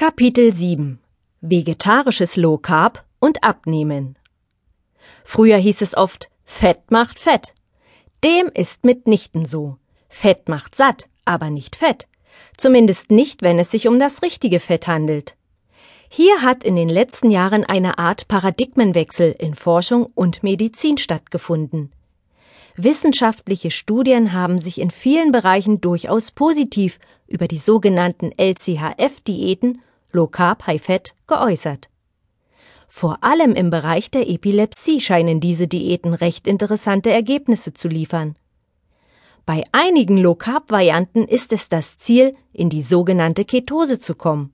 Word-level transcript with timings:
Kapitel 0.00 0.50
7 0.50 0.98
Vegetarisches 1.42 2.36
Low 2.38 2.56
Carb 2.56 3.04
und 3.18 3.44
Abnehmen 3.44 4.16
Früher 5.24 5.58
hieß 5.58 5.82
es 5.82 5.94
oft 5.94 6.30
Fett 6.42 6.90
macht 6.90 7.18
Fett. 7.18 7.52
Dem 8.24 8.46
ist 8.54 8.82
mitnichten 8.82 9.44
so. 9.44 9.76
Fett 10.08 10.48
macht 10.48 10.74
satt, 10.74 11.06
aber 11.26 11.50
nicht 11.50 11.76
Fett. 11.76 12.08
Zumindest 12.56 13.10
nicht, 13.10 13.42
wenn 13.42 13.58
es 13.58 13.70
sich 13.70 13.88
um 13.88 13.98
das 13.98 14.22
richtige 14.22 14.58
Fett 14.58 14.86
handelt. 14.86 15.36
Hier 16.08 16.40
hat 16.40 16.64
in 16.64 16.76
den 16.76 16.88
letzten 16.88 17.30
Jahren 17.30 17.64
eine 17.64 17.98
Art 17.98 18.26
Paradigmenwechsel 18.26 19.36
in 19.38 19.54
Forschung 19.54 20.06
und 20.14 20.42
Medizin 20.42 20.96
stattgefunden. 20.96 21.92
Wissenschaftliche 22.74 23.70
Studien 23.70 24.32
haben 24.32 24.56
sich 24.56 24.80
in 24.80 24.90
vielen 24.90 25.30
Bereichen 25.30 25.82
durchaus 25.82 26.30
positiv 26.30 26.98
über 27.26 27.46
die 27.46 27.58
sogenannten 27.58 28.32
LCHF-Diäten 28.38 29.82
Low 30.12 30.26
Carb 30.26 30.66
High 30.66 30.82
Fat 30.82 31.14
geäußert. 31.26 31.88
Vor 32.88 33.22
allem 33.22 33.54
im 33.54 33.70
Bereich 33.70 34.10
der 34.10 34.28
Epilepsie 34.28 35.00
scheinen 35.00 35.40
diese 35.40 35.68
Diäten 35.68 36.12
recht 36.12 36.48
interessante 36.48 37.10
Ergebnisse 37.10 37.72
zu 37.72 37.86
liefern. 37.86 38.36
Bei 39.46 39.62
einigen 39.72 40.16
Low 40.18 40.34
Carb 40.34 40.70
Varianten 40.70 41.24
ist 41.24 41.52
es 41.52 41.68
das 41.68 41.98
Ziel, 41.98 42.36
in 42.52 42.68
die 42.68 42.82
sogenannte 42.82 43.44
Ketose 43.44 43.98
zu 43.98 44.14
kommen. 44.14 44.52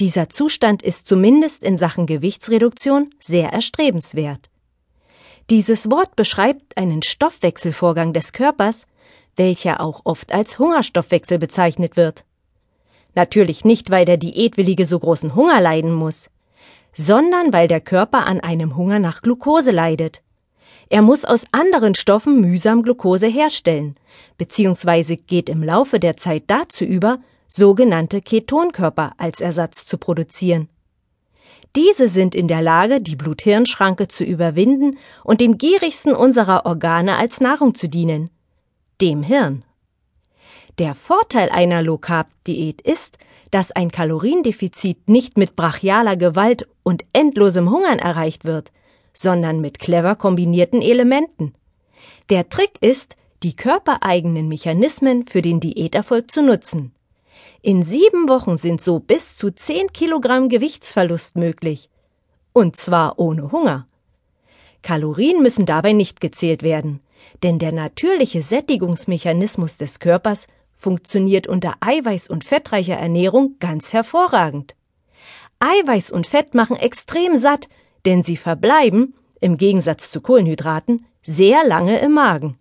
Dieser 0.00 0.28
Zustand 0.28 0.82
ist 0.82 1.06
zumindest 1.06 1.62
in 1.62 1.78
Sachen 1.78 2.06
Gewichtsreduktion 2.06 3.10
sehr 3.20 3.52
erstrebenswert. 3.52 4.50
Dieses 5.50 5.90
Wort 5.90 6.16
beschreibt 6.16 6.76
einen 6.76 7.02
Stoffwechselvorgang 7.02 8.12
des 8.12 8.32
Körpers, 8.32 8.86
welcher 9.36 9.80
auch 9.80 10.02
oft 10.04 10.32
als 10.32 10.58
Hungerstoffwechsel 10.58 11.38
bezeichnet 11.38 11.96
wird. 11.96 12.24
Natürlich 13.14 13.64
nicht, 13.64 13.90
weil 13.90 14.04
der 14.04 14.16
Diätwillige 14.16 14.86
so 14.86 14.98
großen 14.98 15.34
Hunger 15.34 15.60
leiden 15.60 15.92
muss, 15.92 16.30
sondern 16.94 17.52
weil 17.52 17.68
der 17.68 17.80
Körper 17.80 18.26
an 18.26 18.40
einem 18.40 18.76
Hunger 18.76 18.98
nach 18.98 19.22
Glucose 19.22 19.70
leidet. 19.70 20.22
Er 20.88 21.02
muss 21.02 21.24
aus 21.24 21.44
anderen 21.52 21.94
Stoffen 21.94 22.40
mühsam 22.40 22.82
Glucose 22.82 23.26
herstellen, 23.26 23.96
beziehungsweise 24.36 25.16
geht 25.16 25.48
im 25.48 25.62
Laufe 25.62 25.98
der 25.98 26.16
Zeit 26.16 26.44
dazu 26.48 26.84
über, 26.84 27.18
sogenannte 27.48 28.22
Ketonkörper 28.22 29.12
als 29.18 29.40
Ersatz 29.40 29.86
zu 29.86 29.98
produzieren. 29.98 30.68
Diese 31.76 32.08
sind 32.08 32.34
in 32.34 32.48
der 32.48 32.60
Lage, 32.60 33.00
die 33.00 33.16
Blut-Hirn-Schranke 33.16 34.08
zu 34.08 34.24
überwinden 34.24 34.98
und 35.24 35.40
dem 35.40 35.56
gierigsten 35.56 36.14
unserer 36.14 36.66
Organe 36.66 37.16
als 37.16 37.40
Nahrung 37.40 37.74
zu 37.74 37.88
dienen, 37.88 38.30
dem 39.00 39.22
Hirn. 39.22 39.64
Der 40.78 40.94
Vorteil 40.94 41.50
einer 41.50 41.82
Low-Carb-Diät 41.82 42.80
ist, 42.80 43.18
dass 43.50 43.72
ein 43.72 43.90
Kaloriendefizit 43.90 45.08
nicht 45.08 45.36
mit 45.36 45.54
brachialer 45.54 46.16
Gewalt 46.16 46.66
und 46.82 47.04
endlosem 47.12 47.70
Hungern 47.70 47.98
erreicht 47.98 48.46
wird, 48.46 48.72
sondern 49.12 49.60
mit 49.60 49.78
clever 49.78 50.16
kombinierten 50.16 50.80
Elementen. 50.80 51.54
Der 52.30 52.48
Trick 52.48 52.72
ist, 52.80 53.16
die 53.42 53.54
körpereigenen 53.54 54.48
Mechanismen 54.48 55.26
für 55.26 55.42
den 55.42 55.60
Diäterfolg 55.60 56.30
zu 56.30 56.42
nutzen. 56.42 56.94
In 57.60 57.82
sieben 57.82 58.28
Wochen 58.28 58.56
sind 58.56 58.80
so 58.80 58.98
bis 58.98 59.36
zu 59.36 59.50
zehn 59.50 59.88
Kilogramm 59.92 60.48
Gewichtsverlust 60.48 61.36
möglich. 61.36 61.90
Und 62.52 62.76
zwar 62.76 63.18
ohne 63.18 63.52
Hunger. 63.52 63.86
Kalorien 64.82 65.42
müssen 65.42 65.66
dabei 65.66 65.92
nicht 65.92 66.20
gezählt 66.20 66.62
werden, 66.62 67.00
denn 67.42 67.58
der 67.58 67.72
natürliche 67.72 68.42
Sättigungsmechanismus 68.42 69.76
des 69.76 70.00
Körpers 70.00 70.46
funktioniert 70.82 71.46
unter 71.46 71.76
eiweiß- 71.80 72.28
und 72.28 72.44
fettreicher 72.44 72.96
Ernährung 72.96 73.56
ganz 73.60 73.92
hervorragend. 73.92 74.74
Eiweiß 75.60 76.10
und 76.10 76.26
Fett 76.26 76.54
machen 76.54 76.76
extrem 76.76 77.36
satt, 77.38 77.68
denn 78.04 78.24
sie 78.24 78.36
verbleiben, 78.36 79.14
im 79.40 79.56
Gegensatz 79.56 80.10
zu 80.10 80.20
Kohlenhydraten, 80.20 81.06
sehr 81.22 81.64
lange 81.64 82.00
im 82.00 82.12
Magen. 82.12 82.58